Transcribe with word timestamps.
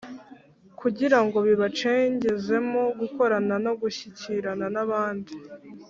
kugira 0.79 1.17
ngo 1.25 1.37
bibacengezemo 1.47 2.81
gukorana 2.99 3.55
no 3.65 3.73
gushyikirana 3.81 4.65
n’abandi. 4.75 5.33